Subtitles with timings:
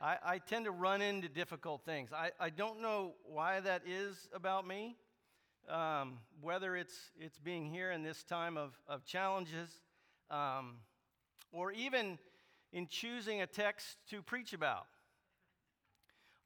[0.00, 2.10] I, I tend to run into difficult things.
[2.12, 4.96] I, I don't know why that is about me,
[5.68, 9.70] um, whether it's, it's being here in this time of, of challenges,
[10.30, 10.76] um,
[11.50, 12.18] or even
[12.72, 14.86] in choosing a text to preach about.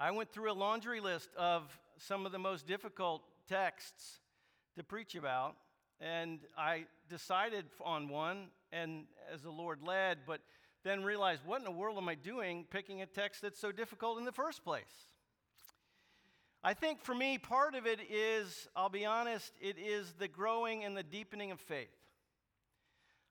[0.00, 4.20] I went through a laundry list of some of the most difficult texts
[4.76, 5.56] to preach about,
[6.00, 10.40] and I decided on one, and as the Lord led, but
[10.84, 14.18] then realize, what in the world am I doing picking a text that's so difficult
[14.18, 15.12] in the first place?
[16.64, 20.84] I think for me, part of it is, I'll be honest, it is the growing
[20.84, 21.88] and the deepening of faith.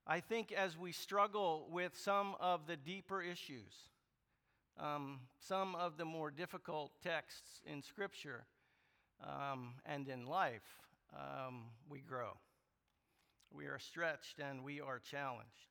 [0.05, 3.73] I think as we struggle with some of the deeper issues,
[4.79, 8.45] um, some of the more difficult texts in Scripture
[9.23, 10.79] um, and in life,
[11.13, 12.37] um, we grow.
[13.53, 15.70] We are stretched and we are challenged.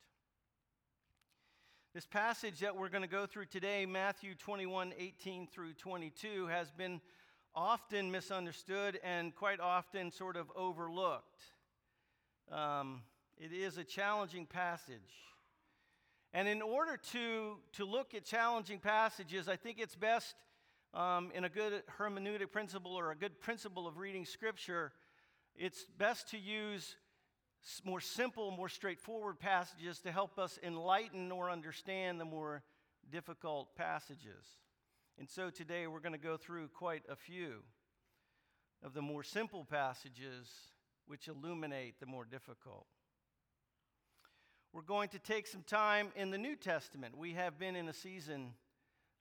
[1.92, 6.70] This passage that we're going to go through today, Matthew 21 18 through 22, has
[6.70, 7.00] been
[7.52, 11.42] often misunderstood and quite often sort of overlooked.
[12.48, 13.02] Um,
[13.37, 15.00] it is a challenging passage.
[16.32, 20.37] And in order to, to look at challenging passages, I think it's best
[20.95, 24.93] um, in a good hermeneutic principle or a good principle of reading Scripture,
[25.56, 26.95] it's best to use
[27.84, 32.62] more simple, more straightforward passages to help us enlighten or understand the more
[33.10, 34.44] difficult passages.
[35.18, 37.62] And so today we're going to go through quite a few
[38.82, 40.48] of the more simple passages
[41.06, 42.86] which illuminate the more difficult.
[44.72, 47.18] We're going to take some time in the New Testament.
[47.18, 48.54] We have been in a season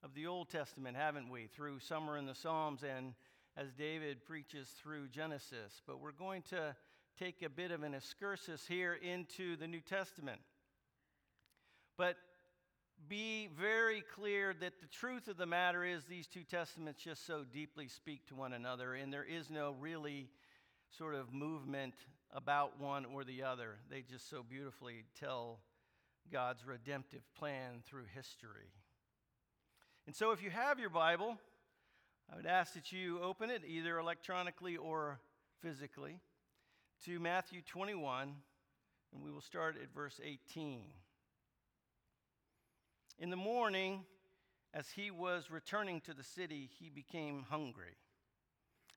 [0.02, 1.48] of the Old Testament, haven't we?
[1.48, 3.14] Through summer in the Psalms and
[3.56, 5.82] as David preaches through Genesis.
[5.86, 6.76] But we're going to
[7.20, 10.40] take a bit of an excursus here into the New Testament.
[11.98, 12.16] But
[13.10, 17.44] be very clear that the truth of the matter is these two testaments just so
[17.52, 20.30] deeply speak to one another, and there is no really
[20.96, 21.92] sort of movement
[22.32, 23.76] about one or the other.
[23.90, 25.60] They just so beautifully tell
[26.32, 28.72] God's redemptive plan through history.
[30.06, 31.36] And so, if you have your Bible,
[32.32, 35.20] I would ask that you open it either electronically or
[35.60, 36.18] physically
[37.06, 38.34] to Matthew 21,
[39.12, 40.82] and we will start at verse 18.
[43.18, 44.04] In the morning,
[44.74, 47.96] as he was returning to the city, he became hungry.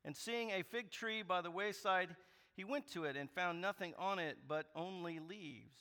[0.04, 2.14] And seeing a fig tree by the wayside,
[2.58, 5.80] he went to it and found nothing on it but only leaves.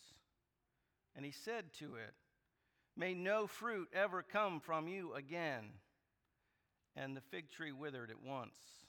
[1.17, 2.15] And he said to it,
[2.97, 5.71] May no fruit ever come from you again.
[6.95, 8.82] And the fig tree withered at once.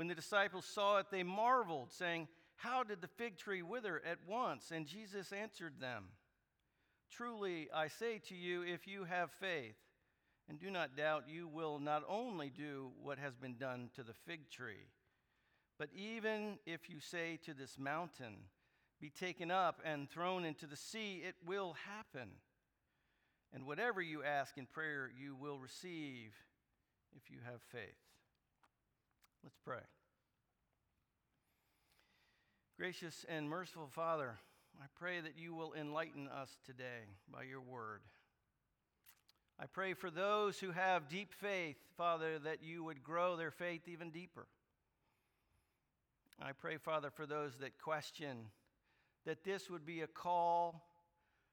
[0.00, 4.16] When the disciples saw it, they marveled, saying, How did the fig tree wither at
[4.26, 4.70] once?
[4.70, 6.04] And Jesus answered them,
[7.10, 9.76] Truly, I say to you, if you have faith,
[10.48, 14.14] and do not doubt, you will not only do what has been done to the
[14.24, 14.88] fig tree,
[15.78, 18.36] but even if you say to this mountain,
[19.02, 22.30] Be taken up and thrown into the sea, it will happen.
[23.52, 26.32] And whatever you ask in prayer, you will receive
[27.14, 28.09] if you have faith.
[29.42, 29.80] Let's pray.
[32.76, 34.38] Gracious and merciful Father,
[34.80, 38.00] I pray that you will enlighten us today by your word.
[39.58, 43.82] I pray for those who have deep faith, Father, that you would grow their faith
[43.88, 44.46] even deeper.
[46.40, 48.46] I pray, Father, for those that question,
[49.26, 50.82] that this would be a call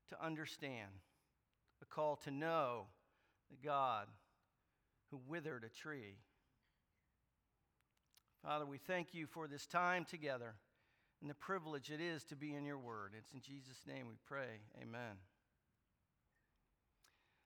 [0.09, 0.91] to understand,
[1.81, 2.85] a call to know
[3.49, 4.07] the God
[5.11, 6.15] who withered a tree
[8.47, 10.55] Father, we thank you for this time together
[11.19, 13.11] and the privilege it is to be in your word.
[13.17, 14.61] It's in Jesus' name we pray.
[14.81, 15.17] Amen.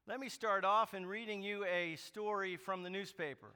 [0.08, 3.48] Let me start off in reading you a story from the newspaper.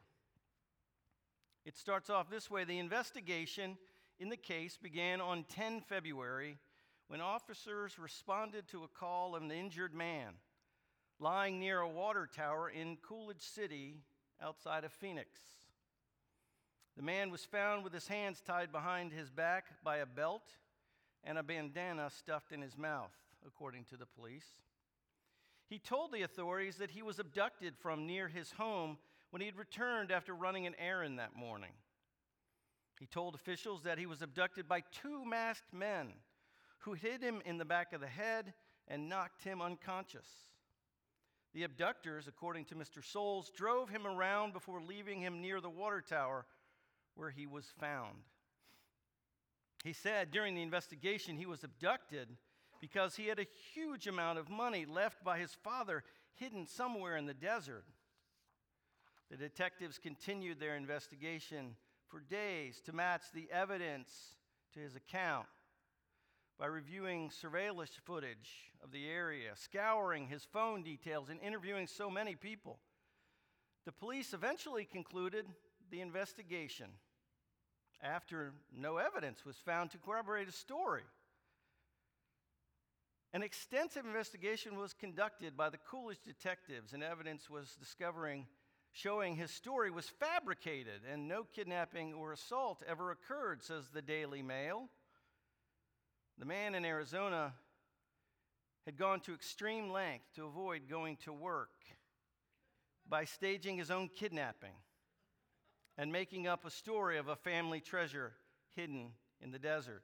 [1.67, 3.77] It starts off this way The investigation
[4.17, 6.57] in the case began on 10 February
[7.09, 10.33] when officers responded to a call of an injured man
[11.19, 13.97] lying near a water tower in Coolidge City
[14.41, 15.39] outside of Phoenix.
[16.95, 20.49] The man was found with his hands tied behind his back by a belt
[21.23, 23.11] and a bandana stuffed in his mouth,
[23.45, 24.47] according to the police.
[25.67, 28.97] He told the authorities that he was abducted from near his home
[29.31, 31.71] when he had returned after running an errand that morning.
[32.99, 36.13] He told officials that he was abducted by two masked men
[36.79, 38.53] who hit him in the back of the head
[38.87, 40.27] and knocked him unconscious.
[41.53, 43.03] The abductors, according to Mr.
[43.03, 46.45] Soules, drove him around before leaving him near the water tower
[47.15, 48.17] where he was found.
[49.83, 52.29] He said during the investigation he was abducted
[52.81, 56.03] because he had a huge amount of money left by his father
[56.35, 57.85] hidden somewhere in the desert.
[59.29, 61.75] The detectives continued their investigation
[62.07, 64.09] for days to match the evidence
[64.73, 65.47] to his account
[66.59, 72.35] by reviewing surveillance footage of the area, scouring his phone details, and interviewing so many
[72.35, 72.79] people.
[73.85, 75.45] The police eventually concluded
[75.91, 76.87] the investigation
[78.01, 81.03] after no evidence was found to corroborate his story.
[83.33, 88.47] An extensive investigation was conducted by the Coolidge detectives, and evidence was discovering
[88.93, 94.41] showing his story was fabricated and no kidnapping or assault ever occurred, says the Daily
[94.41, 94.87] Mail.
[96.37, 97.53] The man in Arizona
[98.85, 101.71] had gone to extreme length to avoid going to work
[103.07, 104.71] by staging his own kidnapping
[105.97, 108.33] and making up a story of a family treasure
[108.75, 109.11] hidden
[109.41, 110.03] in the desert.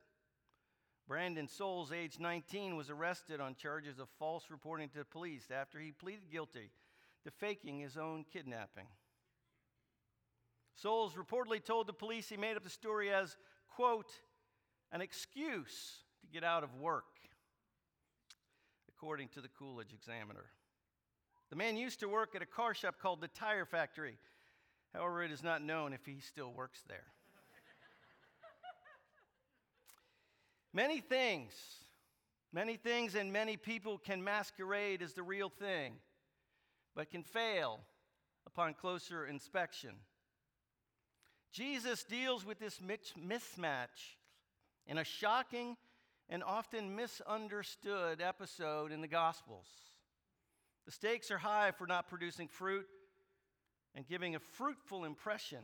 [1.08, 5.92] Brandon Soules, age 19, was arrested on charges of false reporting to police after he
[5.92, 6.72] pleaded guilty
[7.24, 8.88] to faking his own kidnapping.
[10.76, 13.36] Soules reportedly told the police he made up the story as,
[13.68, 14.12] quote,
[14.92, 17.20] an excuse to get out of work,
[18.90, 20.46] according to the Coolidge Examiner.
[21.50, 24.18] The man used to work at a car shop called the Tire Factory.
[24.94, 26.98] However, it is not known if he still works there.
[30.74, 31.54] many things,
[32.52, 35.94] many things, and many people can masquerade as the real thing,
[36.96, 37.80] but can fail
[38.46, 39.92] upon closer inspection.
[41.54, 44.16] Jesus deals with this mismatch
[44.88, 45.78] in a shocking
[46.30, 49.68] and often misunderstood episode in the Gospels.
[50.86, 52.88] The stakes are high for not producing fruit
[53.96, 55.60] and giving a fruitful impression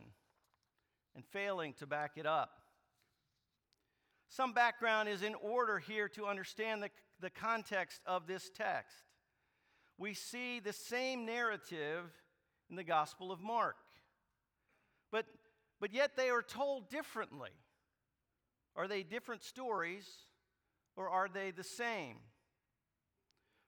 [1.14, 2.50] and failing to back it up.
[4.28, 6.90] Some background is in order here to understand the,
[7.20, 8.96] the context of this text.
[9.96, 12.04] We see the same narrative
[12.70, 13.76] in the Gospel of Mark,
[15.10, 15.24] but,
[15.80, 17.50] but yet they are told differently.
[18.76, 20.06] Are they different stories
[20.94, 22.16] or are they the same?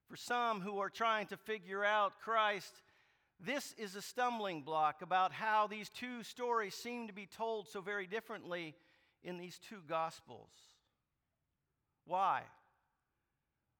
[0.09, 2.83] For some who are trying to figure out Christ,
[3.45, 7.81] this is a stumbling block about how these two stories seem to be told so
[7.81, 8.75] very differently
[9.23, 10.51] in these two Gospels.
[12.07, 12.43] Why?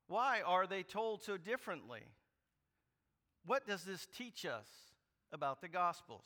[0.07, 2.03] Why are they told so differently?
[3.45, 4.67] What does this teach us
[5.33, 6.25] about the Gospels?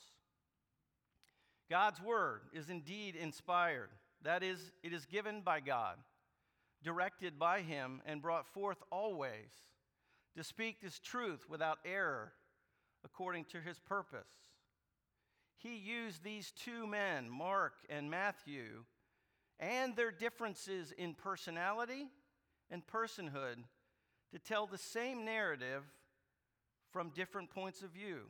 [1.70, 3.90] God's Word is indeed inspired.
[4.22, 5.96] That is, it is given by God,
[6.82, 9.50] directed by Him, and brought forth always
[10.36, 12.32] to speak this truth without error
[13.04, 14.32] according to His purpose.
[15.56, 18.84] He used these two men, Mark and Matthew,
[19.58, 22.08] and their differences in personality
[22.70, 23.64] and personhood
[24.32, 25.84] to tell the same narrative
[26.90, 28.22] from different points of view,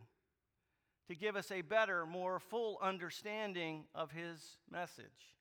[1.09, 5.35] to give us a better, more full understanding of his message.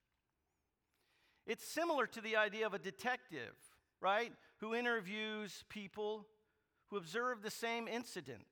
[1.45, 3.55] It's similar to the idea of a detective,
[4.01, 6.25] right, who interviews people
[6.87, 8.45] who observe the same incident,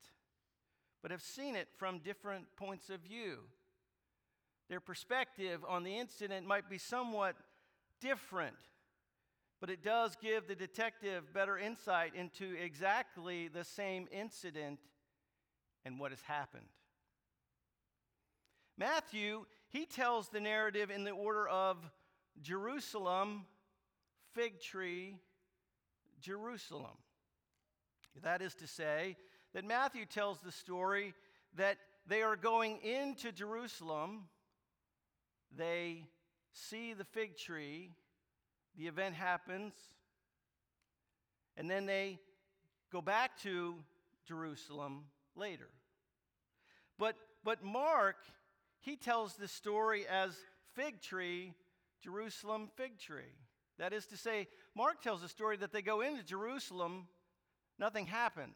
[1.01, 3.39] but have seen it from different points of view.
[4.69, 7.35] Their perspective on the incident might be somewhat
[7.99, 8.55] different,
[9.59, 14.79] but it does give the detective better insight into exactly the same incident
[15.83, 16.67] and what has happened.
[18.77, 21.77] Matthew, he tells the narrative in the order of
[22.41, 23.45] Jerusalem,
[24.33, 25.17] fig tree,
[26.19, 26.97] Jerusalem.
[28.21, 29.17] That is to say,
[29.53, 31.13] that Matthew tells the story
[31.55, 31.77] that
[32.07, 34.23] they are going into Jerusalem,
[35.55, 36.05] they
[36.53, 37.91] see the fig tree,
[38.77, 39.73] the event happens,
[41.57, 42.19] and then they
[42.91, 43.75] go back to
[44.27, 45.05] Jerusalem
[45.35, 45.67] later.
[46.97, 48.17] But, but Mark,
[48.79, 50.35] he tells the story as
[50.73, 51.53] fig tree,
[52.01, 53.35] Jerusalem fig tree.
[53.77, 57.07] That is to say, Mark tells the story that they go into Jerusalem,
[57.79, 58.55] nothing happens.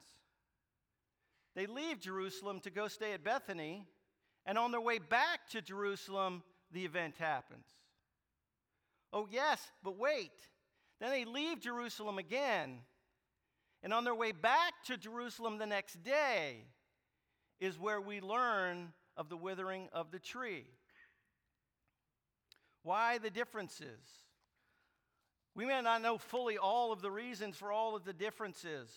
[1.55, 3.88] They leave Jerusalem to go stay at Bethany,
[4.45, 7.65] and on their way back to Jerusalem, the event happens.
[9.13, 10.31] Oh, yes, but wait.
[11.00, 12.79] Then they leave Jerusalem again,
[13.81, 16.65] and on their way back to Jerusalem the next day
[17.59, 20.65] is where we learn of the withering of the tree.
[22.83, 24.01] Why the differences?
[25.55, 28.89] We may not know fully all of the reasons for all of the differences,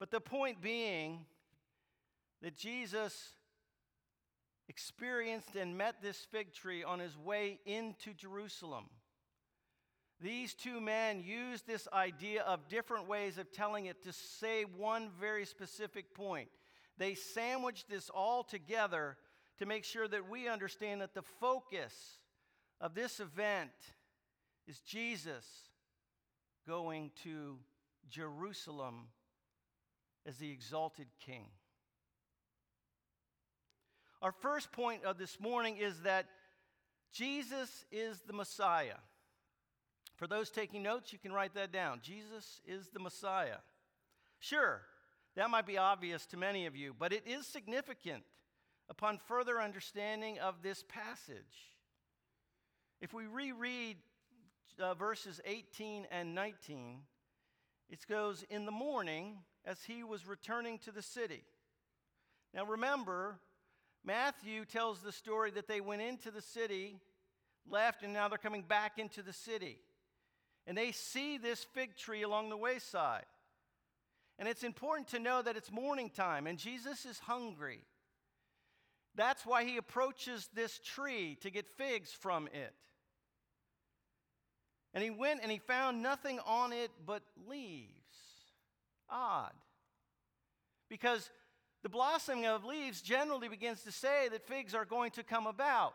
[0.00, 1.24] but the point being
[2.42, 3.32] that Jesus
[4.68, 8.84] experienced and met this fig tree on his way into Jerusalem.
[10.20, 15.10] These two men used this idea of different ways of telling it to say one
[15.18, 16.48] very specific point.
[16.98, 19.16] They sandwiched this all together
[19.58, 22.18] to make sure that we understand that the focus
[22.80, 23.70] of this event
[24.66, 25.46] is Jesus
[26.66, 27.58] going to
[28.10, 29.08] Jerusalem
[30.26, 31.46] as the exalted king.
[34.20, 36.26] Our first point of this morning is that
[37.12, 38.98] Jesus is the Messiah.
[40.16, 42.00] For those taking notes, you can write that down.
[42.02, 43.58] Jesus is the Messiah.
[44.40, 44.82] Sure,
[45.36, 48.24] that might be obvious to many of you, but it is significant
[48.90, 51.72] upon further understanding of this passage.
[53.00, 53.98] If we reread
[54.80, 56.98] uh, verses 18 and 19,
[57.88, 61.44] it goes, In the morning, as he was returning to the city.
[62.52, 63.38] Now remember,
[64.04, 66.96] Matthew tells the story that they went into the city,
[67.68, 69.78] left, and now they're coming back into the city.
[70.66, 73.26] And they see this fig tree along the wayside.
[74.38, 77.80] And it's important to know that it's morning time and Jesus is hungry.
[79.14, 82.74] That's why he approaches this tree to get figs from it.
[84.94, 87.88] And he went and he found nothing on it but leaves.
[89.10, 89.52] Odd.
[90.88, 91.30] Because
[91.82, 95.94] the blossoming of leaves generally begins to say that figs are going to come about.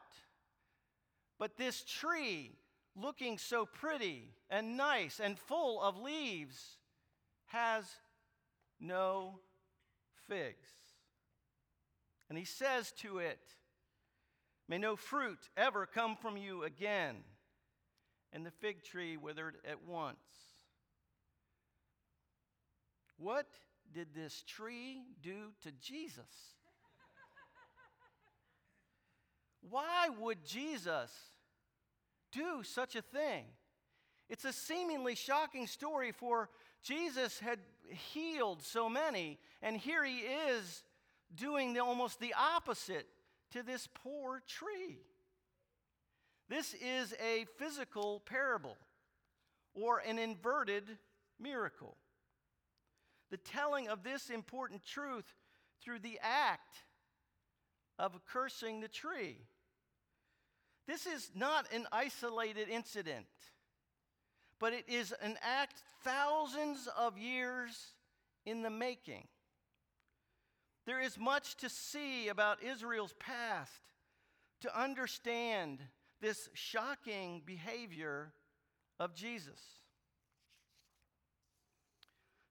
[1.37, 2.51] But this tree,
[2.95, 6.77] looking so pretty and nice and full of leaves,
[7.47, 7.85] has
[8.79, 9.39] no
[10.27, 10.69] figs.
[12.29, 13.39] And he says to it,
[14.69, 17.17] May no fruit ever come from you again.
[18.31, 20.17] And the fig tree withered at once.
[23.17, 23.47] What
[23.93, 26.55] did this tree do to Jesus?
[29.69, 31.11] Why would Jesus
[32.31, 33.45] do such a thing?
[34.29, 36.49] It's a seemingly shocking story, for
[36.81, 37.59] Jesus had
[37.89, 40.83] healed so many, and here he is
[41.35, 43.07] doing the, almost the opposite
[43.51, 44.99] to this poor tree.
[46.49, 48.77] This is a physical parable
[49.73, 50.83] or an inverted
[51.39, 51.97] miracle.
[53.33, 55.25] The telling of this important truth
[55.81, 56.77] through the act
[57.97, 59.39] of cursing the tree.
[60.85, 63.25] This is not an isolated incident,
[64.59, 67.93] but it is an act thousands of years
[68.45, 69.27] in the making.
[70.85, 73.81] There is much to see about Israel's past
[74.61, 75.79] to understand
[76.21, 78.31] this shocking behavior
[78.99, 79.59] of Jesus.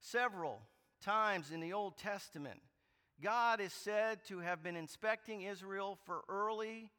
[0.00, 0.60] Several
[1.02, 2.60] times in the Old Testament,
[3.20, 6.90] God is said to have been inspecting Israel for early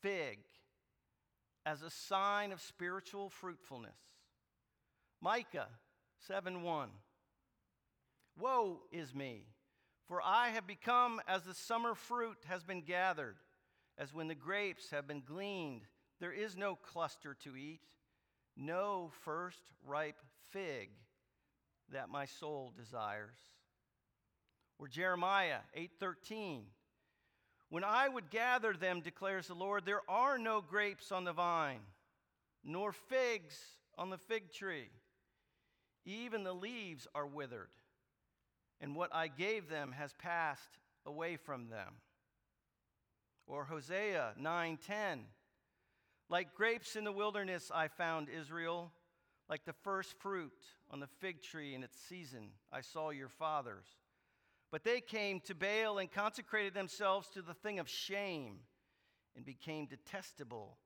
[0.00, 0.38] fig
[1.64, 3.96] as a sign of spiritual fruitfulness.
[5.20, 5.68] Micah
[6.26, 6.88] 7 1.
[8.38, 9.44] Woe is me,
[10.08, 13.36] for I have become as the summer fruit has been gathered,
[13.98, 15.82] as when the grapes have been gleaned.
[16.18, 17.80] There is no cluster to eat,
[18.56, 20.90] no first ripe fig
[21.90, 23.38] that my soul desires.
[24.78, 26.66] Or Jeremiah 8:13.
[27.68, 31.86] When I would gather them, declares the Lord, there are no grapes on the vine,
[32.62, 34.90] nor figs on the fig tree.
[36.04, 37.70] Even the leaves are withered,
[38.80, 41.94] and what I gave them has passed away from them.
[43.46, 45.26] Or Hosea 9:10.
[46.28, 48.92] Like grapes in the wilderness I found Israel,
[49.52, 50.50] like the first fruit
[50.90, 53.84] on the fig tree in its season I saw your fathers.
[54.70, 58.60] But they came to Baal and consecrated themselves to the thing of shame
[59.36, 60.78] and became detestable.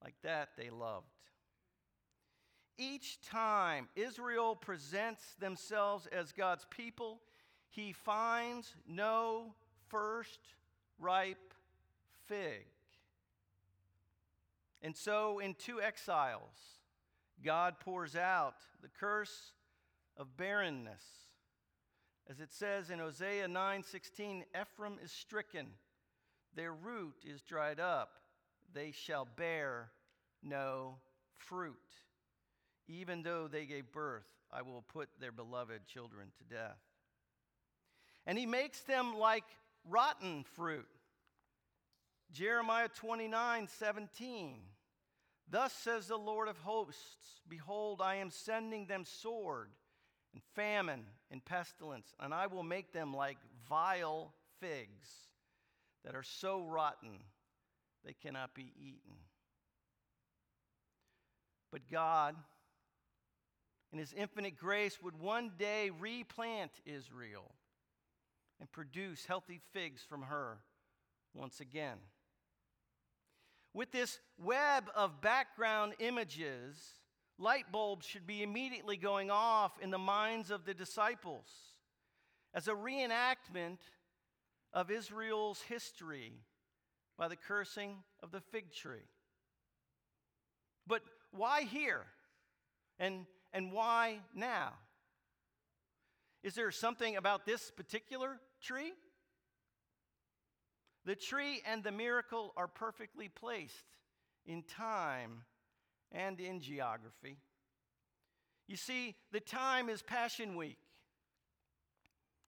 [0.00, 1.08] Like that, they loved.
[2.78, 7.20] Each time Israel presents themselves as God's people,
[7.68, 9.56] he finds no
[9.88, 10.38] first
[11.00, 11.52] ripe
[12.28, 12.64] fig.
[14.82, 16.74] And so, in two exiles,
[17.42, 19.52] God pours out the curse
[20.16, 21.02] of barrenness
[22.28, 25.74] as it says in Hosea 9:16, Ephraim is stricken,
[26.54, 28.18] their root is dried up,
[28.72, 29.92] they shall bear
[30.42, 30.98] no
[31.36, 31.76] fruit.
[32.86, 36.78] Even though they gave birth, I will put their beloved children to death.
[38.26, 39.44] And he makes them like
[39.84, 40.88] rotten fruit.
[42.32, 44.62] Jeremiah 29 17.
[45.48, 49.70] Thus says the Lord of hosts Behold, I am sending them sword
[50.32, 55.08] and famine and pestilence, and I will make them like vile figs
[56.04, 57.18] that are so rotten
[58.04, 59.16] they cannot be eaten.
[61.70, 62.36] But God
[63.94, 67.54] in his infinite grace, would one day replant Israel
[68.58, 70.58] and produce healthy figs from her
[71.32, 71.98] once again.
[73.74, 76.76] With this web of background images,
[77.38, 81.48] light bulbs should be immediately going off in the minds of the disciples
[82.54, 83.78] as a reenactment
[84.72, 86.34] of Israel's history
[87.18, 89.08] by the cursing of the fig tree.
[90.86, 91.02] But
[91.32, 92.06] why here?
[93.00, 94.74] And, and why now?
[96.44, 98.92] Is there something about this particular tree?
[101.04, 103.84] The tree and the miracle are perfectly placed
[104.46, 105.42] in time
[106.12, 107.36] and in geography.
[108.66, 110.78] You see, the time is Passion Week.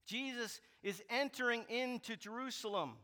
[0.06, 2.94] Jesus is entering into Jerusalem,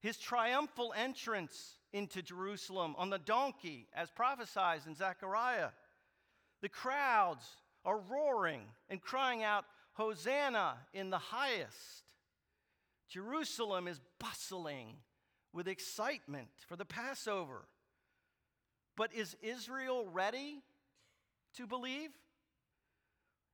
[0.00, 5.70] his triumphal entrance into Jerusalem on the donkey, as prophesied in Zechariah.
[6.60, 7.46] The crowds
[7.84, 12.04] are roaring and crying out, Hosanna in the highest.
[13.08, 14.96] Jerusalem is bustling
[15.52, 17.66] with excitement for the Passover.
[18.96, 20.60] But is Israel ready
[21.56, 22.10] to believe?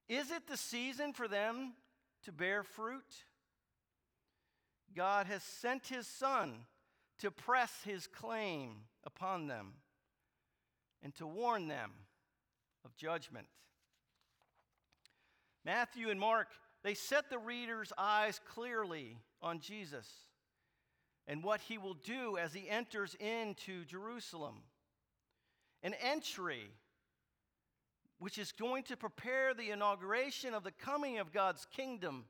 [0.08, 1.75] Is it the season for them
[2.25, 3.25] to bear fruit?
[4.94, 6.66] God has sent his son
[7.18, 9.75] to press his claim upon them
[11.02, 11.92] and to warn them
[12.84, 13.46] of judgment.
[15.64, 16.49] Matthew and Mark,
[16.82, 20.09] they set the reader's eyes clearly on Jesus
[21.27, 24.57] and what he will do as he enters into Jerusalem.
[25.83, 26.71] An entry
[28.19, 32.25] which is going to prepare the inauguration of the coming of God's kingdom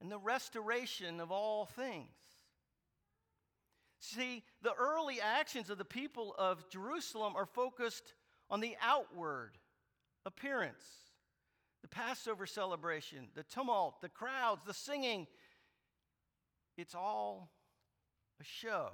[0.00, 2.06] and the restoration of all things.
[3.98, 8.14] See, the early actions of the people of Jerusalem are focused
[8.48, 9.58] on the outward
[10.24, 10.84] appearance
[11.82, 15.26] the Passover celebration, the tumult, the crowds, the singing.
[16.78, 17.50] It's all
[18.40, 18.90] a show.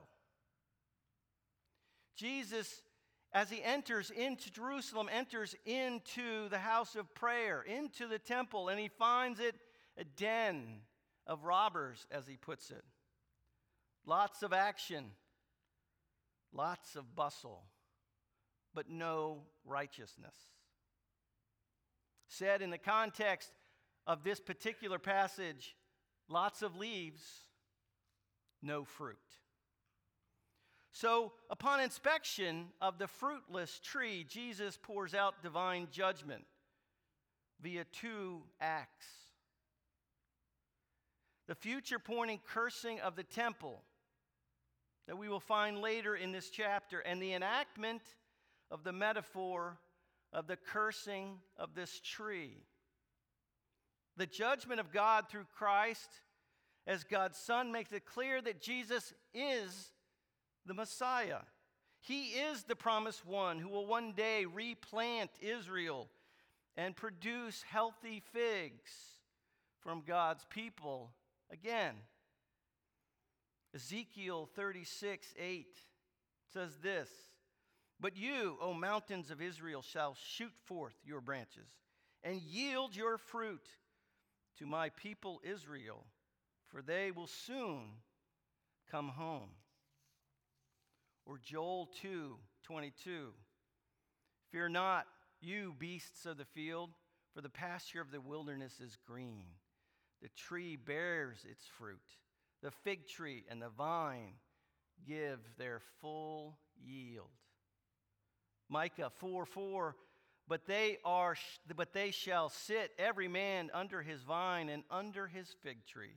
[2.17, 2.81] Jesus,
[3.31, 8.81] as he enters into Jerusalem, enters into the house of prayer, into the temple, and
[8.81, 9.55] he finds it
[9.99, 10.79] a den
[11.27, 12.85] of robbers, as he puts it.
[14.07, 15.11] Lots of action,
[16.53, 17.65] lots of bustle,
[18.73, 20.35] but no righteousness.
[22.29, 23.51] Said in the context
[24.07, 25.77] of this particular passage,
[26.29, 27.23] lots of leaves,
[28.65, 29.19] no fruit.
[30.93, 36.45] So, upon inspection of the fruitless tree, Jesus pours out divine judgment
[37.61, 39.07] via two acts.
[41.49, 43.83] The future pointing cursing of the temple
[45.07, 48.03] that we will find later in this chapter, and the enactment
[48.71, 49.79] of the metaphor
[50.33, 52.57] of the cursing of this tree.
[54.17, 56.09] The judgment of God through Christ
[56.87, 59.93] as God's Son makes it clear that Jesus is
[60.67, 61.41] the Messiah.
[62.01, 66.09] He is the promised one who will one day replant Israel
[66.77, 68.93] and produce healthy figs
[69.81, 71.11] from God's people
[71.51, 71.95] again.
[73.75, 75.67] Ezekiel 36, 8
[76.53, 77.09] says this
[78.01, 81.69] But you, O mountains of Israel, shall shoot forth your branches
[82.23, 83.67] and yield your fruit
[84.59, 86.05] to my people Israel,
[86.75, 87.83] for they will soon
[88.91, 89.51] come home.
[91.25, 93.29] Or Joel 2, 22.
[94.51, 95.07] Fear not,
[95.41, 96.91] you beasts of the field,
[97.33, 99.45] for the pasture of the wilderness is green.
[100.21, 102.01] The tree bears its fruit
[102.65, 104.33] the fig tree and the vine
[105.07, 107.29] give their full yield.
[108.71, 109.97] Micah 4 4,
[110.49, 111.37] but they, are,
[111.77, 116.17] but they shall sit every man under his vine and under his fig tree,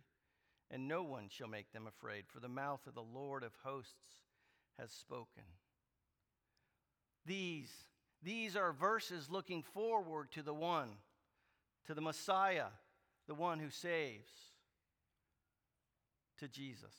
[0.70, 4.24] and no one shall make them afraid, for the mouth of the Lord of hosts
[4.80, 5.44] has spoken.
[7.26, 7.72] These,
[8.24, 10.90] these are verses looking forward to the one,
[11.86, 12.68] to the Messiah,
[13.28, 14.32] the one who saves
[16.40, 16.94] to Jesus.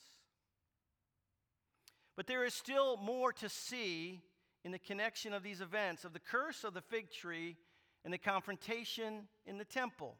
[2.16, 4.22] But there is still more to see
[4.64, 7.56] in the connection of these events of the curse of the fig tree
[8.04, 10.16] and the confrontation in the temple.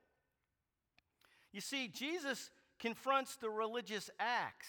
[1.52, 4.68] You see, Jesus confronts the religious acts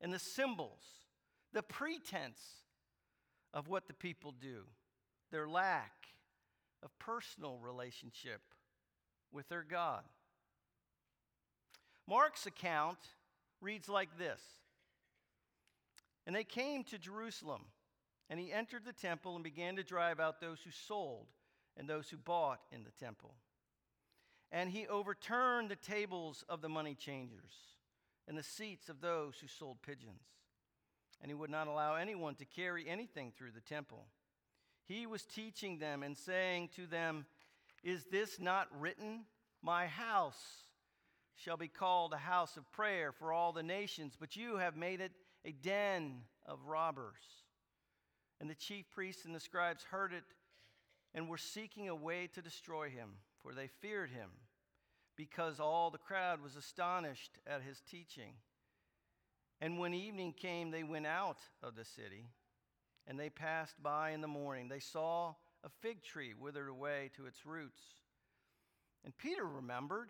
[0.00, 0.82] and the symbols,
[1.52, 2.40] the pretense
[3.52, 4.64] of what the people do,
[5.30, 5.92] their lack
[6.82, 8.40] of personal relationship
[9.32, 10.02] with their God.
[12.08, 12.98] Mark's account
[13.60, 14.40] reads like this
[16.26, 17.62] And they came to Jerusalem,
[18.30, 21.26] and he entered the temple and began to drive out those who sold
[21.76, 23.34] and those who bought in the temple.
[24.52, 27.50] And he overturned the tables of the money changers
[28.28, 30.22] and the seats of those who sold pigeons.
[31.20, 34.06] And he would not allow anyone to carry anything through the temple.
[34.84, 37.26] He was teaching them and saying to them,
[37.82, 39.24] Is this not written?
[39.62, 40.66] My house
[41.34, 45.00] shall be called a house of prayer for all the nations, but you have made
[45.00, 45.12] it
[45.44, 47.22] a den of robbers.
[48.40, 50.24] And the chief priests and the scribes heard it
[51.14, 53.10] and were seeking a way to destroy him,
[53.46, 54.30] for they feared him,
[55.16, 58.32] because all the crowd was astonished at his teaching.
[59.60, 62.26] And when evening came, they went out of the city,
[63.06, 64.68] and they passed by in the morning.
[64.68, 67.80] They saw a fig tree withered away to its roots.
[69.04, 70.08] And Peter remembered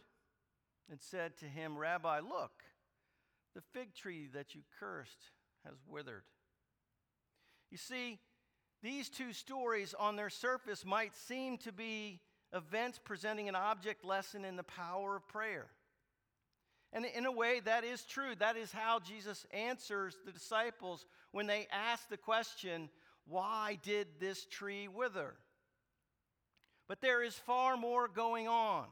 [0.90, 2.64] and said to him, Rabbi, look,
[3.54, 5.30] the fig tree that you cursed
[5.66, 6.24] has withered.
[7.70, 8.18] You see,
[8.82, 12.20] these two stories on their surface might seem to be
[12.52, 15.66] events presenting an object lesson in the power of prayer.
[16.92, 18.34] And in a way, that is true.
[18.38, 22.88] That is how Jesus answers the disciples when they ask the question,
[23.26, 25.34] Why did this tree wither?
[26.88, 28.86] But there is far more going on.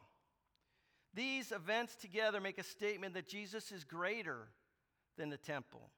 [1.15, 4.49] These events together make a statement that Jesus is greater
[5.17, 5.91] than the temple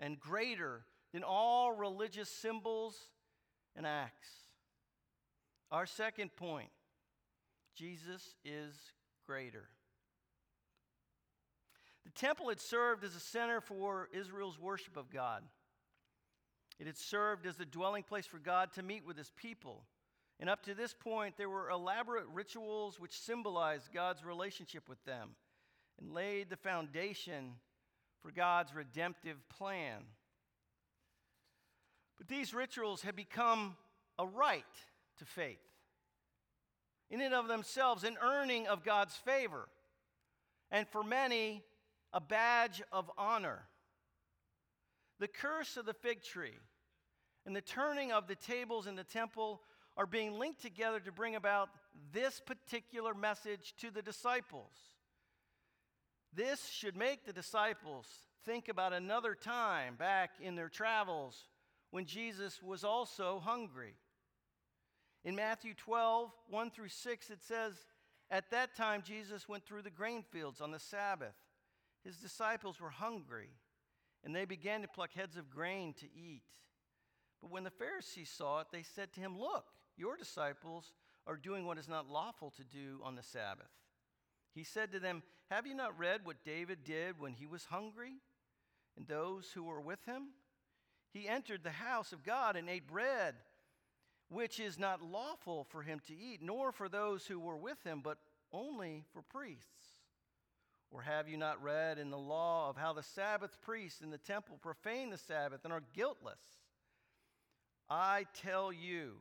[0.00, 2.98] and greater than all religious symbols
[3.76, 4.28] and acts.
[5.70, 6.70] Our second point
[7.76, 8.74] Jesus is
[9.26, 9.68] greater.
[12.04, 15.42] The temple had served as a center for Israel's worship of God.
[16.78, 19.84] It had served as the dwelling place for God to meet with his people.
[20.38, 25.30] And up to this point, there were elaborate rituals which symbolized God's relationship with them
[25.98, 27.54] and laid the foundation
[28.22, 30.02] for God's redemptive plan.
[32.18, 33.76] But these rituals had become
[34.18, 34.64] a right
[35.18, 35.58] to faith,
[37.10, 39.68] in and of themselves, an earning of God's favor,
[40.70, 41.62] and for many,
[42.12, 43.62] a badge of honor.
[45.18, 46.58] The curse of the fig tree
[47.46, 49.62] and the turning of the tables in the temple
[49.96, 51.70] are being linked together to bring about
[52.12, 54.72] this particular message to the disciples.
[56.34, 58.06] This should make the disciples
[58.44, 61.48] think about another time back in their travels
[61.90, 63.94] when Jesus was also hungry.
[65.26, 67.74] In Matthew 12, 1 through 6, it says,
[68.30, 71.34] At that time Jesus went through the grain fields on the Sabbath.
[72.04, 73.50] His disciples were hungry,
[74.22, 76.44] and they began to pluck heads of grain to eat.
[77.42, 79.64] But when the Pharisees saw it, they said to him, Look,
[79.96, 80.92] your disciples
[81.26, 83.66] are doing what is not lawful to do on the Sabbath.
[84.54, 88.12] He said to them, Have you not read what David did when he was hungry,
[88.96, 90.28] and those who were with him?
[91.12, 93.34] He entered the house of God and ate bread,
[94.28, 98.00] which is not lawful for him to eat, nor for those who were with him,
[98.02, 98.18] but
[98.52, 99.86] only for priests.
[100.90, 104.18] Or have you not read in the law of how the Sabbath priests in the
[104.18, 106.40] temple profane the Sabbath and are guiltless?
[107.88, 109.14] I tell you,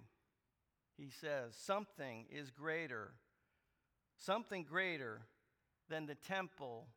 [0.97, 3.11] he says, something is greater,
[4.17, 5.21] something greater
[5.89, 6.87] than the temple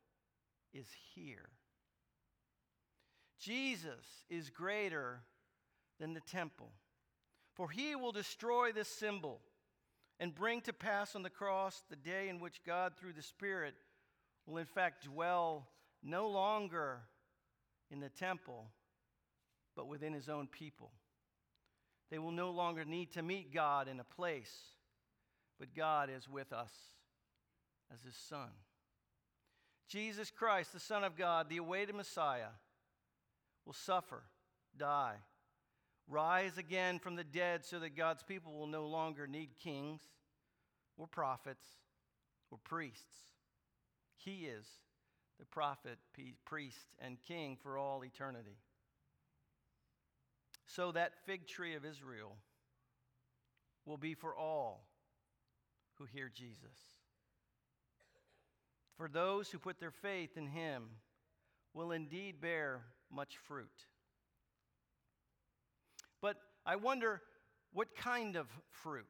[0.73, 1.49] is here.
[3.39, 5.21] Jesus is greater
[5.99, 6.71] than the temple,
[7.59, 9.41] for he will destroy this symbol
[10.17, 13.73] and bring to pass on the cross the day in which God, through the Spirit,
[14.45, 15.67] will in fact dwell
[16.01, 17.01] no longer
[17.91, 18.67] in the temple,
[19.75, 20.91] but within his own people.
[22.09, 24.55] They will no longer need to meet God in a place,
[25.59, 26.71] but God is with us
[27.93, 28.51] as his Son.
[29.89, 32.55] Jesus Christ, the Son of God, the awaited Messiah,
[33.65, 34.23] will suffer,
[34.77, 35.17] die,
[36.09, 40.01] rise again from the dead so that God's people will no longer need kings
[40.97, 41.65] or prophets
[42.51, 43.27] or priests.
[44.17, 44.65] He is
[45.39, 45.97] the prophet,
[46.45, 48.57] priest, and king for all eternity.
[50.65, 52.35] So that fig tree of Israel
[53.85, 54.85] will be for all
[55.95, 56.77] who hear Jesus.
[58.97, 60.83] For those who put their faith in him
[61.73, 63.85] will indeed bear much fruit.
[66.65, 67.21] I wonder
[67.73, 69.05] what kind of fruit?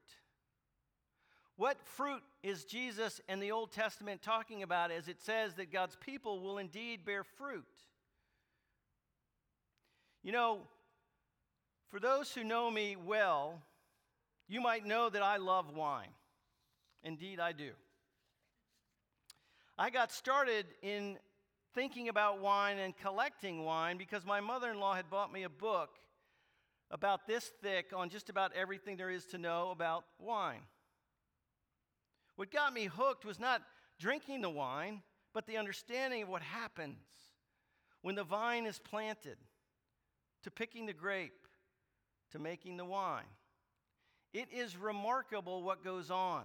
[1.56, 5.98] What fruit is Jesus and the Old Testament talking about as it says that God's
[5.98, 7.66] people will indeed bear fruit?
[10.24, 10.60] You know,
[11.90, 13.62] for those who know me well,
[14.48, 16.10] you might know that I love wine.
[17.04, 17.72] Indeed, I do.
[19.78, 21.18] I got started in
[21.74, 25.50] thinking about wine and collecting wine because my mother in law had bought me a
[25.50, 25.92] book
[26.92, 30.62] about this thick on just about everything there is to know about wine.
[32.36, 33.62] What got me hooked was not
[34.00, 35.02] drinking the wine,
[35.34, 36.98] but the understanding of what happens
[38.02, 39.38] when the vine is planted,
[40.44, 41.48] to picking the grape,
[42.32, 43.26] to making the wine.
[44.34, 46.44] It is remarkable what goes on.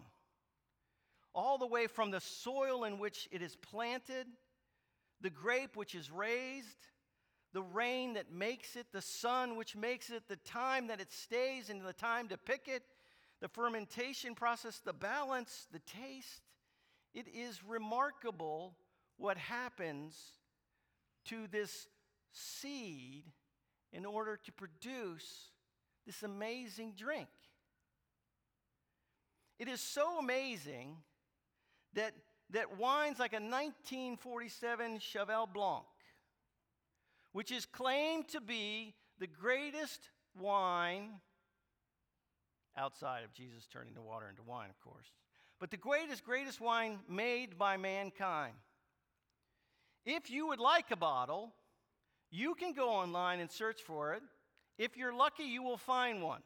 [1.35, 4.27] All the way from the soil in which it is planted,
[5.21, 6.89] the grape which is raised,
[7.55, 11.71] the rain that makes it, the sun which makes it, the time that it stays,
[11.71, 12.83] and the time to pick it,
[13.41, 16.43] the fermentation process, the balance, the taste.
[17.15, 18.75] It is remarkable
[19.19, 20.17] what happens
[21.27, 21.87] to this
[22.33, 23.25] seed
[23.93, 25.53] in order to produce
[26.05, 27.29] this amazing drink.
[29.61, 30.97] It is so amazing
[31.95, 32.15] that,
[32.51, 35.85] that wines like a 1947 Cheval Blanc,
[37.35, 40.09] which is claimed to be the greatest
[40.41, 41.11] wine
[42.77, 45.07] outside of Jesus turning the water into wine, of course,
[45.59, 48.55] but the greatest, greatest wine made by mankind.
[50.07, 51.53] If you would like a bottle,
[52.31, 54.23] you can go online and search for it.
[54.79, 56.43] If you're lucky, you will find one.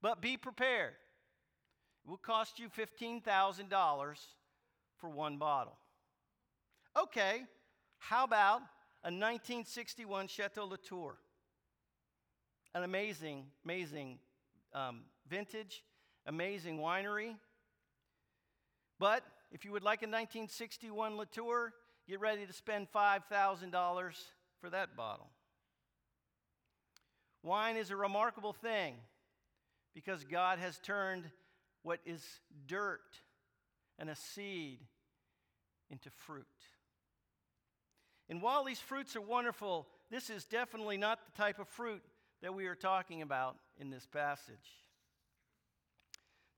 [0.00, 0.94] But be prepared.
[2.04, 4.16] It will cost you $15,000
[4.96, 5.78] for one bottle.
[7.00, 7.42] Okay,
[7.98, 8.62] how about
[9.04, 11.16] a 1961 Chateau Latour?
[12.74, 14.18] An amazing, amazing
[14.72, 15.84] um, vintage,
[16.26, 17.34] amazing winery.
[18.98, 21.74] But if you would like a 1961 Latour,
[22.08, 24.12] get ready to spend $5,000
[24.60, 25.28] for that bottle.
[27.42, 28.94] Wine is a remarkable thing
[29.94, 31.24] because God has turned
[31.82, 32.24] what is
[32.66, 33.00] dirt
[33.98, 34.78] and a seed
[35.90, 36.46] into fruit.
[38.32, 42.02] And while these fruits are wonderful, this is definitely not the type of fruit
[42.40, 44.56] that we are talking about in this passage.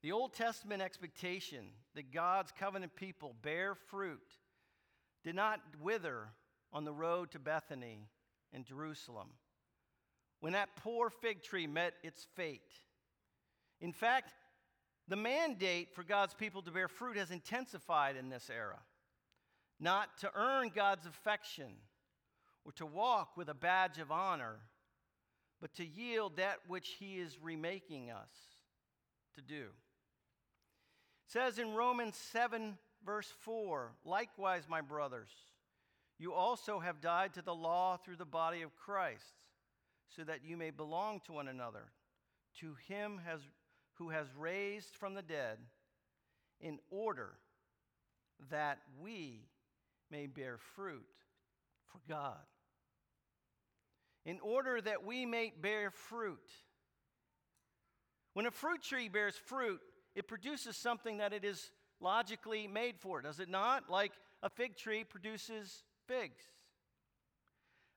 [0.00, 1.64] The Old Testament expectation
[1.96, 4.22] that God's covenant people bear fruit
[5.24, 6.28] did not wither
[6.72, 8.06] on the road to Bethany
[8.52, 9.30] and Jerusalem
[10.38, 12.70] when that poor fig tree met its fate.
[13.80, 14.32] In fact,
[15.08, 18.78] the mandate for God's people to bear fruit has intensified in this era.
[19.84, 21.70] Not to earn God's affection
[22.64, 24.56] or to walk with a badge of honor,
[25.60, 28.30] but to yield that which He is remaking us
[29.34, 29.64] to do.
[31.26, 35.28] It says in Romans 7, verse 4 Likewise, my brothers,
[36.18, 39.34] you also have died to the law through the body of Christ,
[40.16, 41.92] so that you may belong to one another.
[42.60, 43.40] To him has,
[43.98, 45.58] who has raised from the dead,
[46.58, 47.32] in order
[48.50, 49.42] that we
[50.14, 51.04] may bear fruit
[51.86, 52.38] for God.
[54.24, 56.48] In order that we may bear fruit.
[58.32, 59.80] When a fruit tree bears fruit,
[60.14, 63.90] it produces something that it is logically made for, does it not?
[63.90, 66.44] Like a fig tree produces figs.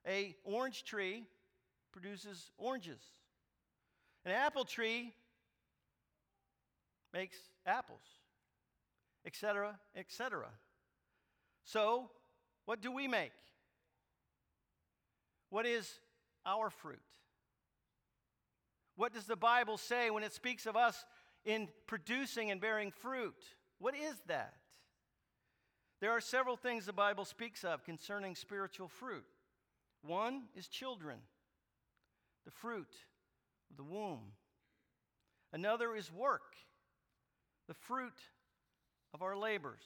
[0.07, 1.23] A orange tree
[1.91, 3.01] produces oranges.
[4.25, 5.13] An apple tree
[7.13, 8.01] makes apples,
[9.23, 10.47] etc., etc.
[11.67, 12.09] So,
[12.63, 13.33] what do we make?
[15.49, 15.99] What is
[16.45, 17.01] our fruit?
[18.95, 21.05] What does the Bible say when it speaks of us
[21.43, 23.35] in producing and bearing fruit?
[23.79, 24.53] What is that?
[25.99, 29.25] There are several things the Bible speaks of concerning spiritual fruit.
[30.03, 31.17] One is children,
[32.45, 32.93] the fruit
[33.69, 34.31] of the womb.
[35.51, 36.55] Another is work,
[37.67, 38.19] the fruit
[39.13, 39.83] of our labors.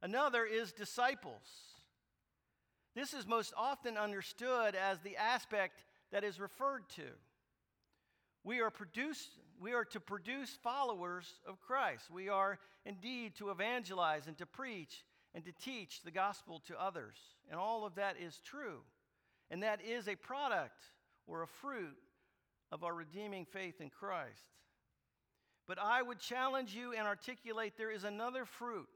[0.00, 1.42] Another is disciples.
[2.94, 7.04] This is most often understood as the aspect that is referred to.
[8.44, 9.28] We are, produce,
[9.60, 12.10] we are to produce followers of Christ.
[12.10, 17.16] We are indeed to evangelize and to preach and to teach the gospel to others.
[17.50, 18.80] And all of that is true.
[19.50, 20.80] And that is a product
[21.26, 21.96] or a fruit
[22.70, 24.42] of our redeeming faith in Christ.
[25.66, 28.88] But I would challenge you and articulate there is another fruit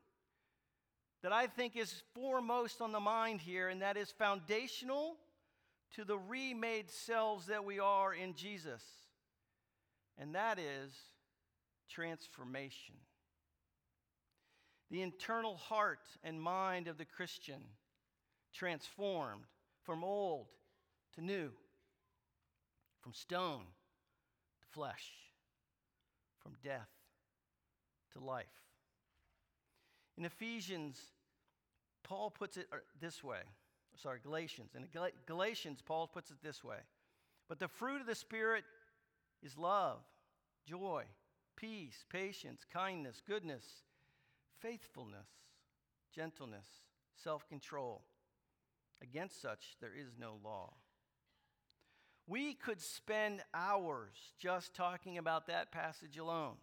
[1.22, 5.16] that I think is foremost on the mind here, and that is foundational
[5.94, 8.82] to the remade selves that we are in Jesus
[10.18, 10.92] and that is
[11.90, 12.94] transformation.
[14.90, 17.62] The internal heart and mind of the Christian
[18.54, 19.44] transformed
[19.82, 20.46] from old
[21.14, 21.50] to new,
[23.00, 23.64] from stone
[24.60, 25.10] to flesh,
[26.42, 26.90] from death
[28.12, 28.61] to life.
[30.16, 31.00] In Ephesians,
[32.02, 32.66] Paul puts it
[33.00, 33.40] this way.
[33.96, 34.74] Sorry, Galatians.
[34.74, 34.86] In
[35.26, 36.78] Galatians, Paul puts it this way.
[37.48, 38.64] But the fruit of the Spirit
[39.42, 39.98] is love,
[40.66, 41.04] joy,
[41.56, 43.64] peace, patience, kindness, goodness,
[44.60, 45.28] faithfulness,
[46.14, 46.66] gentleness,
[47.16, 48.02] self control.
[49.02, 50.74] Against such there is no law.
[52.28, 56.54] We could spend hours just talking about that passage alone.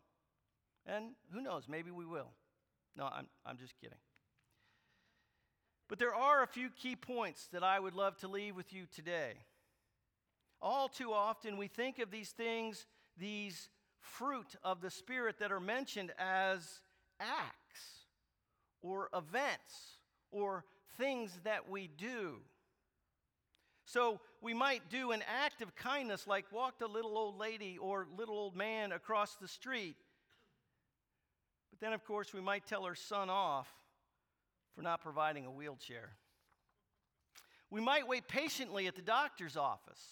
[0.86, 2.32] And who knows, maybe we will.
[2.96, 3.98] No, I'm, I'm just kidding.
[5.88, 8.86] But there are a few key points that I would love to leave with you
[8.94, 9.34] today.
[10.62, 12.86] All too often, we think of these things,
[13.18, 16.82] these fruit of the Spirit that are mentioned as
[17.20, 18.06] acts
[18.82, 19.98] or events
[20.32, 20.64] or
[20.98, 22.36] things that we do.
[23.86, 28.08] So we might do an act of kindness like walk the little old lady or
[28.16, 29.96] little old man across the street.
[31.80, 33.68] But then, of course, we might tell our son off
[34.76, 36.12] for not providing a wheelchair.
[37.70, 40.04] We might wait patiently at the doctor's office.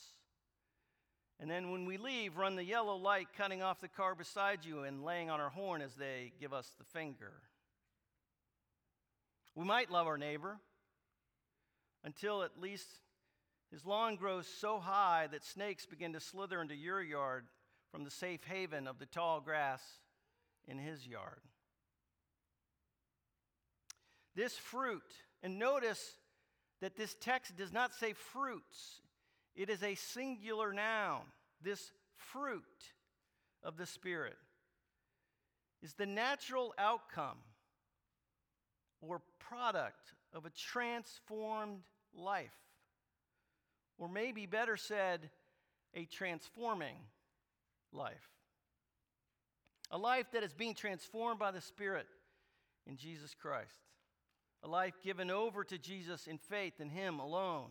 [1.39, 4.83] And then when we leave, run the yellow light cutting off the car beside you
[4.83, 7.33] and laying on our horn as they give us the finger.
[9.53, 10.59] We might love our neighbor
[12.03, 12.87] until at least
[13.71, 17.45] his lawn grows so high that snakes begin to slither into your yard
[17.91, 19.81] from the safe haven of the tall grass
[20.67, 21.41] in his yard.
[24.37, 25.01] This fruit,
[25.41, 26.15] and notice
[26.79, 29.01] that this text does not say fruits,
[29.55, 31.21] it is a singular noun.
[31.63, 32.61] This fruit
[33.63, 34.37] of the Spirit
[35.81, 37.39] is the natural outcome
[39.01, 41.81] or product of a transformed
[42.15, 42.53] life.
[43.97, 45.31] Or maybe better said,
[45.95, 46.97] a transforming
[47.91, 48.29] life.
[49.89, 52.05] A life that is being transformed by the Spirit
[52.85, 53.79] in Jesus Christ.
[54.63, 57.69] A life given over to Jesus in faith in Him alone.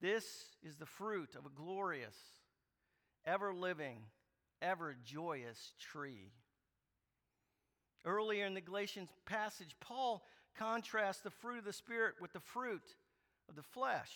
[0.00, 0.24] This
[0.62, 2.16] is the fruit of a glorious,
[3.26, 3.98] ever living,
[4.62, 6.32] ever joyous tree.
[8.04, 10.24] Earlier in the Galatians passage, Paul
[10.56, 12.94] contrasts the fruit of the Spirit with the fruit
[13.48, 14.10] of the flesh.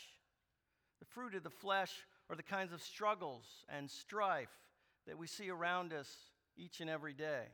[1.00, 1.92] The fruit of the flesh
[2.30, 4.48] are the kinds of struggles and strife
[5.06, 6.08] that we see around us
[6.56, 7.44] each and every day.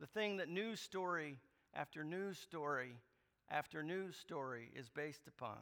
[0.00, 1.36] The thing that news story
[1.74, 2.96] after news story
[3.50, 5.58] after news story is based upon.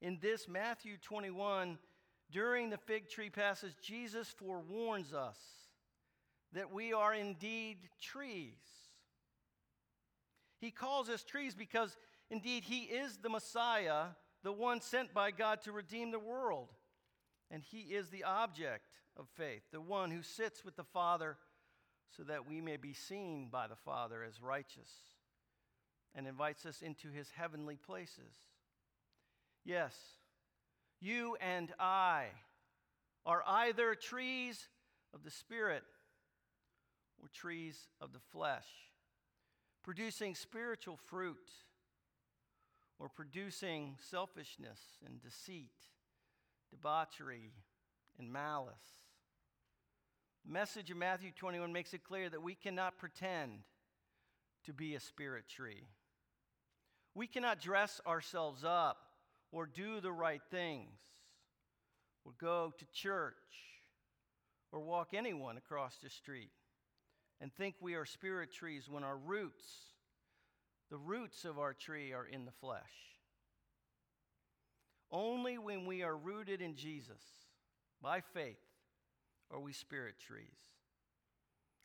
[0.00, 1.78] In this Matthew 21,
[2.30, 5.38] during the fig tree passage, Jesus forewarns us
[6.52, 8.58] that we are indeed trees.
[10.60, 11.96] He calls us trees because
[12.30, 14.06] indeed He is the Messiah
[14.44, 16.68] the one sent by God to redeem the world.
[17.50, 21.38] And he is the object of faith, the one who sits with the Father
[22.16, 24.90] so that we may be seen by the Father as righteous
[26.14, 28.34] and invites us into his heavenly places.
[29.64, 29.94] Yes,
[31.00, 32.26] you and I
[33.26, 34.68] are either trees
[35.14, 35.82] of the Spirit
[37.22, 38.66] or trees of the flesh,
[39.82, 41.50] producing spiritual fruit
[42.98, 45.72] or producing selfishness and deceit,
[46.70, 47.52] debauchery,
[48.18, 48.74] and malice.
[50.44, 53.60] The message of Matthew 21 makes it clear that we cannot pretend
[54.66, 55.84] to be a spirit tree.
[57.14, 58.98] We cannot dress ourselves up
[59.52, 60.98] or do the right things
[62.24, 63.34] or go to church
[64.72, 66.50] or walk anyone across the street
[67.40, 69.64] and think we are spirit trees when our roots
[70.90, 72.80] the roots of our tree are in the flesh.
[75.10, 77.22] Only when we are rooted in Jesus
[78.02, 78.58] by faith
[79.50, 80.46] are we spirit trees.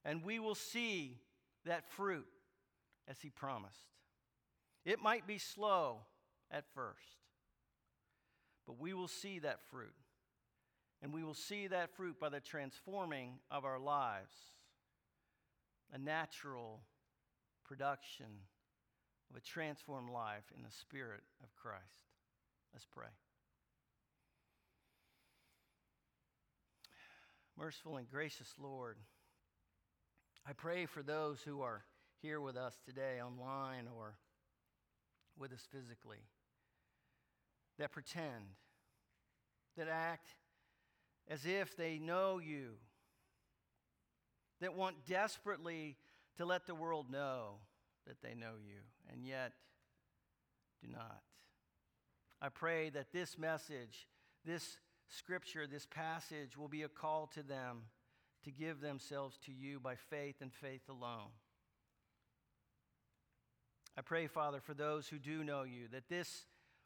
[0.03, 1.17] And we will see
[1.65, 2.27] that fruit
[3.07, 3.98] as he promised.
[4.85, 5.99] It might be slow
[6.51, 7.17] at first,
[8.65, 9.93] but we will see that fruit.
[11.01, 14.35] And we will see that fruit by the transforming of our lives,
[15.93, 16.81] a natural
[17.63, 18.25] production
[19.29, 22.09] of a transformed life in the Spirit of Christ.
[22.73, 23.07] Let's pray.
[27.57, 28.97] Merciful and gracious Lord,
[30.47, 31.83] I pray for those who are
[32.21, 34.15] here with us today online or
[35.39, 36.23] with us physically
[37.77, 38.55] that pretend,
[39.77, 40.27] that act
[41.29, 42.73] as if they know you,
[44.61, 45.95] that want desperately
[46.37, 47.55] to let the world know
[48.05, 48.79] that they know you,
[49.11, 49.53] and yet
[50.81, 51.21] do not.
[52.41, 54.07] I pray that this message,
[54.45, 54.77] this
[55.07, 57.83] scripture, this passage will be a call to them
[58.43, 61.29] to give themselves to you by faith and faith alone.
[63.99, 66.45] I pray, Father, for those who do know you, that this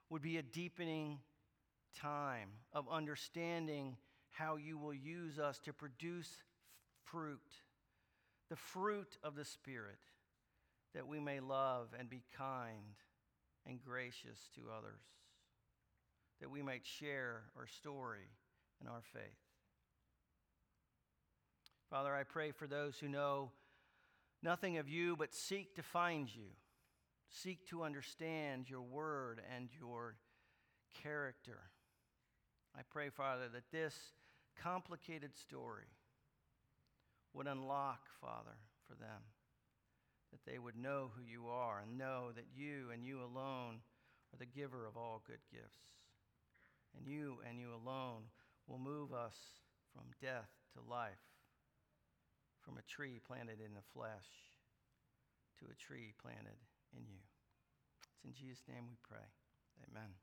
[0.10, 1.20] would be a deepening
[1.96, 3.98] time of understanding
[4.32, 6.42] how you will use us to produce
[7.04, 7.52] fruit,
[8.50, 10.00] the fruit of the Spirit,
[10.96, 12.98] that we may love and be kind
[13.68, 15.04] and gracious to others,
[16.42, 18.28] that we might share our story
[18.80, 19.22] and our faith.
[21.92, 23.52] Father, I pray for those who know
[24.42, 26.50] nothing of you but seek to find you,
[27.34, 30.16] seek to understand your word and your
[31.02, 31.60] character.
[32.78, 33.96] I pray, Father, that this
[34.62, 35.90] complicated story
[37.34, 38.58] would unlock, Father,
[38.88, 39.34] for them,
[40.32, 43.82] that they would know who you are and know that you and you alone
[44.32, 45.98] are the giver of all good gifts.
[46.96, 48.30] And you and you alone
[48.68, 49.36] will move us
[49.92, 51.26] from death to life,
[52.62, 54.30] from a tree planted in the flesh
[55.60, 56.58] to a tree planted
[56.98, 57.22] in you.
[58.16, 59.26] It's in Jesus' name we pray.
[59.90, 60.23] Amen.